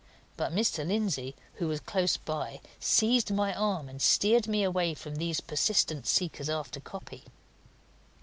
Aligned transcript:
But 0.35 0.51
Mr. 0.51 0.83
Lindsey, 0.83 1.35
who 1.57 1.67
was 1.67 1.79
close 1.79 2.17
by, 2.17 2.59
seized 2.79 3.31
my 3.31 3.53
arm 3.53 3.87
and 3.87 4.01
steered 4.01 4.47
me 4.47 4.63
away 4.63 4.95
from 4.95 5.17
these 5.17 5.41
persistent 5.41 6.07
seekers 6.07 6.49
after 6.49 6.79
copy. 6.79 7.23